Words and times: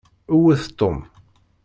Wwet 0.35 0.63
Tom. 0.79 0.97